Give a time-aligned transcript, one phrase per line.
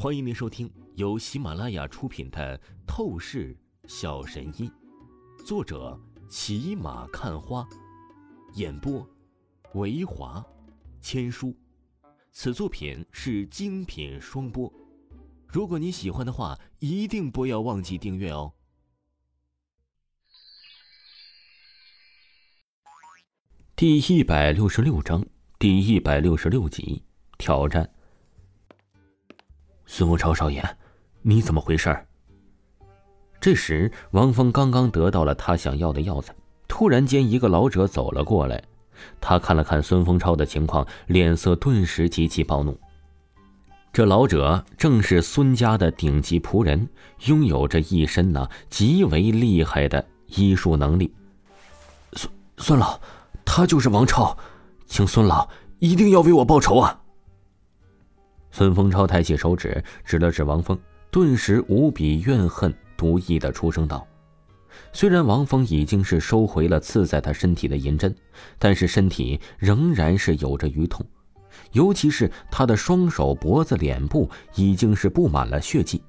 [0.00, 2.56] 欢迎您收听由喜马拉雅出品的
[2.86, 4.70] 《透视小神医》，
[5.44, 7.68] 作者骑马看花，
[8.54, 9.04] 演播
[9.74, 10.40] 维华
[11.00, 11.52] 千书。
[12.30, 14.72] 此作品是精品双播。
[15.48, 18.52] 如果你喜欢的话，一定不要忘记订阅哦。
[23.74, 25.26] 第一百六十六章，
[25.58, 27.02] 第一百六十六集，
[27.36, 27.92] 挑战。
[29.90, 30.62] 孙武超少爷，
[31.22, 31.98] 你怎么回事？
[33.40, 36.34] 这时，王峰刚刚得到了他想要的药材，
[36.68, 38.62] 突然间，一个老者走了过来。
[39.18, 42.78] 他看了看孙峰超的情况，脸色顿时极其暴怒。
[43.90, 46.86] 这老者正是孙家的顶级仆人，
[47.24, 51.12] 拥有着一身那极为厉害的医术能力。
[52.12, 53.00] 孙孙老。
[53.42, 54.36] 他就是王超，
[54.86, 57.00] 请孙老一定要为我报仇啊！
[58.50, 60.78] 孙峰超抬起手指指了指王峰，
[61.10, 64.06] 顿时无比怨恨、毒意的出声道
[64.92, 68.14] ：“虽然王峰已经是收回了刺在他身体的银针，
[68.58, 71.04] 但是身体仍然是有着淤痛，
[71.72, 76.02] 尤其是他的双手、脖子、脸部已经是布满了血迹，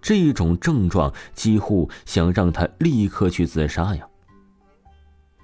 [0.00, 4.06] 这种症状几乎想让他立刻去自杀呀！”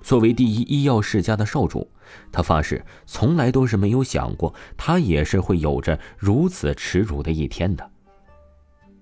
[0.00, 1.90] 作为第一医药世家的少主，
[2.32, 7.90] 他发誓从来都是没有想过他也是会有着如此耻辱的一天的。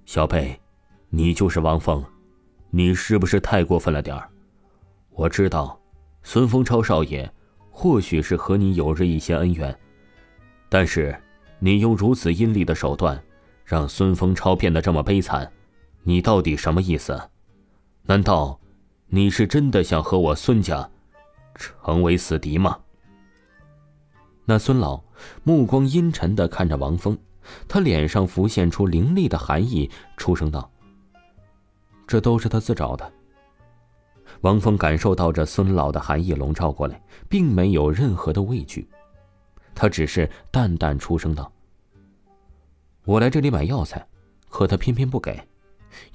[0.04, 0.58] 小贝，
[1.10, 2.04] 你就是王峰，
[2.70, 4.28] 你是不是太过分了点儿？
[5.10, 5.78] 我知道，
[6.22, 7.30] 孙风超少爷
[7.70, 9.76] 或许是和你有着一些恩怨，
[10.68, 11.16] 但是
[11.58, 13.22] 你用如此阴厉的手段，
[13.64, 15.50] 让孙风超变得这么悲惨，
[16.02, 17.30] 你到底什么意思？
[18.02, 18.58] 难道？
[19.10, 20.86] 你是真的想和我孙家
[21.54, 22.78] 成为死敌吗？
[24.44, 25.02] 那孙老
[25.44, 27.16] 目光阴沉的看着王峰，
[27.66, 30.70] 他脸上浮现出凌厉的寒意，出声道
[32.06, 33.10] ：“这都是他自找的。”
[34.42, 38.86] 王峰感受到这孙老的寒意笼罩过来，并没有任何的畏惧，
[39.74, 41.50] 他只是淡淡出声道
[43.06, 44.06] ：“我来这里买药材，
[44.50, 45.42] 可他偏偏不给，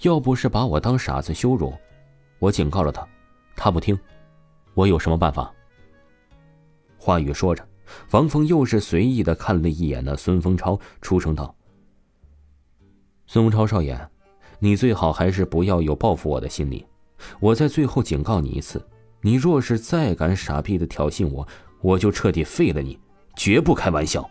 [0.03, 1.73] 要不是把我当傻子羞辱。”
[2.43, 3.07] 我警告了他，
[3.55, 3.97] 他不听，
[4.73, 5.49] 我有什么办法？
[6.97, 7.65] 话语说着，
[8.11, 11.55] 王峰又是随意的看了一眼那孙风超，出声道
[13.27, 13.97] ：“孙风超少爷，
[14.59, 16.85] 你最好还是不要有报复我的心理。
[17.39, 18.85] 我在最后警告你一次，
[19.21, 21.47] 你若是再敢傻逼的挑衅我，
[21.79, 22.99] 我就彻底废了你，
[23.37, 24.29] 绝不开玩笑。”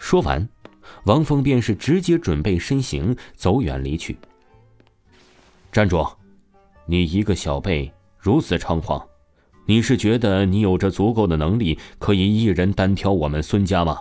[0.00, 0.48] 说完，
[1.04, 4.16] 王峰便是直接准备身形走远离去。
[5.70, 6.02] 站住！
[6.86, 9.04] 你一个小辈如此猖狂，
[9.66, 14.00] 你是觉得你有着足够的能力可以一人单挑我们孙家吗？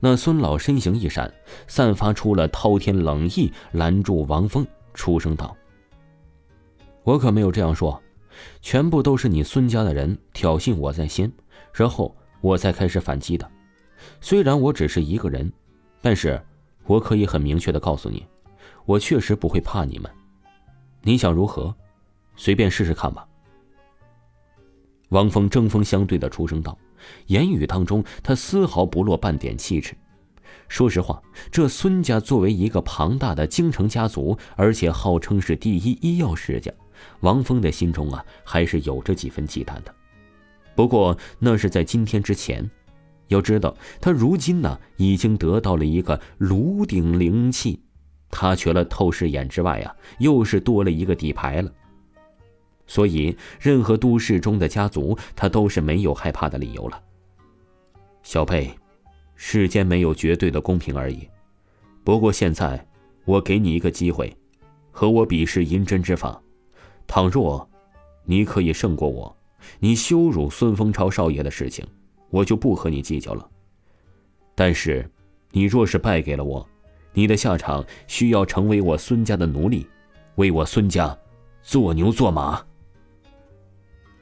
[0.00, 1.32] 那孙老身形一闪，
[1.66, 5.56] 散发出了滔天冷意，拦住王峰，出声道
[7.04, 8.02] ：“我可没有这样说，
[8.60, 11.30] 全部都是你孙家的人挑衅我在先，
[11.72, 13.50] 然后我才开始反击的。
[14.20, 15.50] 虽然我只是一个人，
[16.02, 16.42] 但是
[16.84, 18.26] 我可以很明确的告诉你，
[18.84, 20.10] 我确实不会怕你们。”
[21.02, 21.74] 你想如何？
[22.36, 23.26] 随便试试看吧。
[25.08, 26.78] 王峰针锋相对的出声道，
[27.26, 29.94] 言语当中他丝毫不落半点气质。
[30.68, 36.70] 说实话，这孙家作为一个庞大的京城家族，而且号称是第一医药世家，
[37.20, 39.94] 王峰的心中啊还是有着几分忌惮的。
[40.76, 42.70] 不过那是在今天之前，
[43.28, 47.80] 要知道他如今呢已经得到了一个炉鼎灵气。
[48.30, 51.72] 他除了透视眼之外呀，又是多了一个底牌了。
[52.86, 57.02] 所以，任何都市中的家族，他都是没有害怕的理由了。
[58.22, 58.74] 小贝，
[59.36, 61.28] 世间没有绝对的公平而已。
[62.02, 62.84] 不过现在，
[63.24, 64.36] 我给你一个机会，
[64.90, 66.40] 和我比试银针之法。
[67.06, 67.68] 倘若
[68.24, 69.36] 你可以胜过我，
[69.78, 71.86] 你羞辱孙风超少爷的事情，
[72.30, 73.48] 我就不和你计较了。
[74.54, 75.08] 但是，
[75.52, 76.68] 你若是败给了我，
[77.12, 79.86] 你的下场需要成为我孙家的奴隶，
[80.36, 81.16] 为我孙家
[81.62, 82.64] 做牛做马。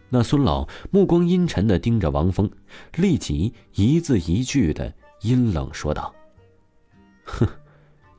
[0.09, 2.51] 那孙老目光阴沉的盯着王峰，
[2.97, 6.15] 立即一字一句的阴冷说道
[7.25, 7.47] ：“哼，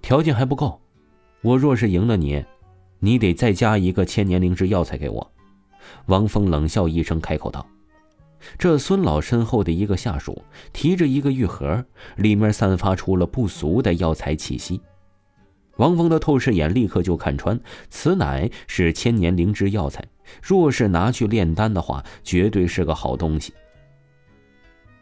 [0.02, 0.80] 条件还不够，
[1.42, 2.46] 我若是赢了你，
[3.00, 5.32] 你得再加一个千年灵芝药材给我。”
[6.06, 7.66] 王峰冷笑一声，开口道。
[8.58, 10.44] 这孙老身后的一个下属
[10.74, 11.86] 提着一个玉盒，
[12.18, 14.82] 里面散发出了不俗的药材气息。
[15.78, 17.60] 王峰的透视眼立刻就看穿，
[17.90, 20.04] 此乃是千年灵芝药材。
[20.42, 23.54] 若是拿去炼丹的话，绝对是个好东西。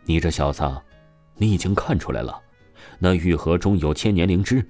[0.05, 0.63] 你这小子，
[1.35, 2.39] 你已经看出来了，
[2.99, 4.65] 那玉盒中有千年灵芝，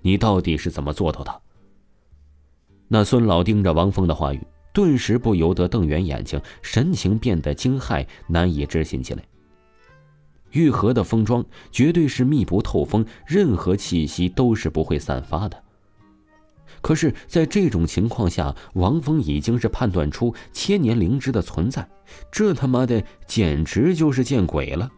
[0.00, 1.42] 你到底是怎么做到的？
[2.88, 4.40] 那孙老盯着王峰的话语，
[4.74, 9.22] 顿时不由得瞪圆眼睛，神情变得惊骇、难以置信起来。
[10.50, 15.62] 玉盒的封装绝对是密不透风，任何气息都是不会散发的。
[16.80, 21.88] 可是，在这种情况下，王峰已经是判断出千年灵芝的存在，
[22.30, 24.90] 这他妈的简直就是见鬼了！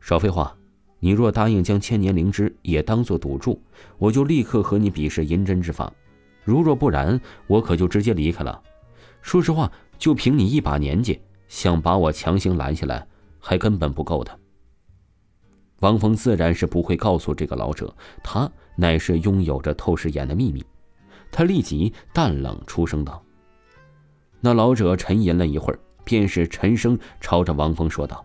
[0.00, 0.56] 少废话，
[1.00, 3.60] 你若答应将千年灵芝也当做赌注，
[3.98, 5.92] 我就立刻和你比试银针之法；
[6.44, 8.62] 如若不然，我可就直接离开了。
[9.22, 13.06] 说实话，就凭你一把年纪，想把我强行拦下来，
[13.40, 14.38] 还根本不够的。
[15.80, 20.64] 王峰自然是不会告诉这个老者，他乃是拥有着透视眼的秘密。
[21.30, 23.22] 他立即淡冷出声道
[24.40, 28.24] ：“那老者沉吟了一会儿，便是沉声朝着王峰说道：‘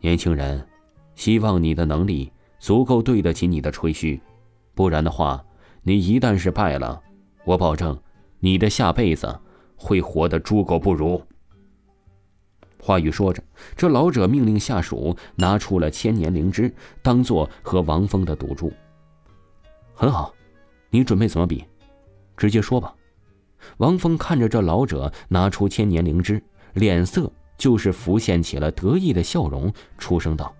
[0.00, 0.66] 年轻人，
[1.14, 4.20] 希望你的能力足够对得起你的吹嘘，
[4.74, 5.42] 不然的话，
[5.88, 7.00] 你一旦是败了，
[7.44, 7.96] 我保证
[8.40, 9.38] 你的下辈子
[9.76, 11.22] 会活得猪狗不如。’”
[12.82, 13.40] 话语说着，
[13.76, 18.72] 这老者命令下属拿出了千年灵芝，当做和王峰的赌注。
[19.94, 20.34] 很好，
[20.90, 21.64] 你准备怎么比？
[22.36, 22.92] 直接说吧。
[23.76, 26.42] 王峰看着这老者拿出千年灵芝，
[26.74, 30.52] 脸色就是浮现起了得意的笑容，出声道：“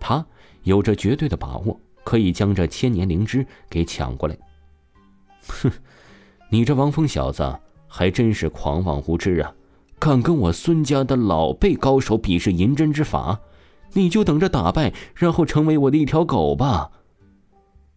[0.00, 0.26] 他
[0.62, 4.36] 有着绝对的把握，可以将这千年灵芝给抢过来。”
[5.48, 5.70] 哼，
[6.50, 7.58] 你这王峰小子
[7.88, 9.52] 还真是狂妄无知啊！
[9.98, 13.40] 敢跟我孙家的老辈高手比试银针之法，
[13.92, 16.90] 你就等着打败，然后成为我的一条狗吧。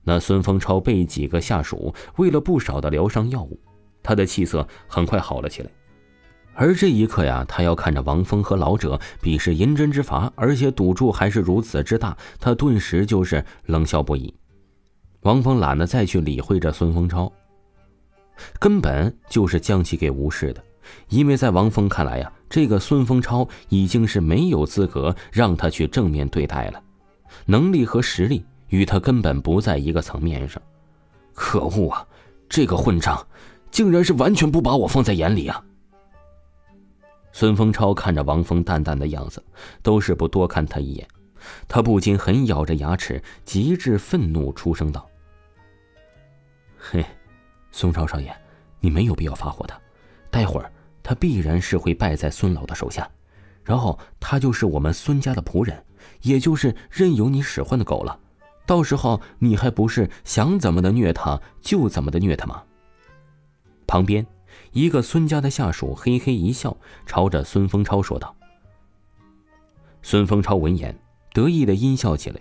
[0.03, 3.59] 那孙丰超被几个下属喂了不少的疗伤药物，
[4.01, 5.69] 他的气色很快好了起来。
[6.59, 14.33] 而这一刻呀，他要看着王峰和老者比试银针之法，而且赌注还是如此之大，他顿时就是冷笑不已。
[15.21, 17.31] 王峰懒得再去理会这孙丰超，
[18.59, 20.63] 根本就是将其给无视的。
[21.09, 26.81] 因为在王峰看来呀，这个孙丰超已经是没有资格让他去正面对待了，
[27.45, 30.59] 能力和实力与他根本不在一个层面上。
[31.35, 32.03] 可恶啊！
[32.49, 33.27] 这个混账，
[33.69, 35.63] 竟然是完全不把我放在眼里啊！
[37.39, 39.43] 孙丰超看着王峰淡淡的样子，
[39.83, 41.07] 都是不多看他一眼，
[41.67, 45.07] 他不禁狠咬着牙齿，极致愤怒，出声道
[46.79, 47.05] ：“嘿，
[47.71, 48.35] 孙超少爷，
[48.79, 49.81] 你没有必要发火的，
[50.31, 50.71] 待会儿。”
[51.03, 53.07] 他必然是会败在孙老的手下，
[53.63, 55.85] 然后他就是我们孙家的仆人，
[56.23, 58.19] 也就是任由你使唤的狗了。
[58.65, 62.63] 到时候你还不是想怎么的虐他就怎么的虐他吗？
[63.85, 64.25] 旁边
[64.77, 66.77] 一个孙家的下属嘿嘿一笑，
[67.07, 68.35] 朝着孙丰超说道。
[70.03, 70.95] 孙丰超闻言
[71.33, 72.39] 得意的阴笑起来。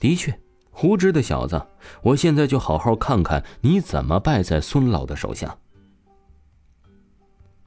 [0.00, 0.36] 的确，
[0.72, 1.64] 胡知的小子，
[2.02, 5.56] 我现在就好好看看你怎么败在孙老的手下。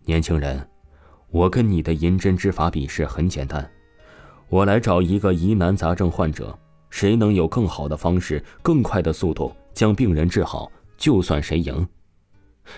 [0.04, 0.70] 年轻人，
[1.32, 3.72] 我跟你的银针之法比试很简单，
[4.50, 6.60] 我来找一个疑难杂症患者，
[6.90, 11.88] 谁能有更好的方式、更快的速度将病人治好，就算谁赢。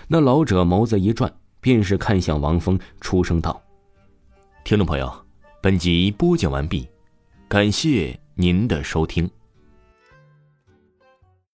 [0.08, 3.62] 那老者眸子一转，便是看向王峰，出声道
[4.64, 5.12] ：“听众朋友，
[5.62, 6.88] 本集播讲完毕，
[7.48, 9.30] 感谢您的收听。”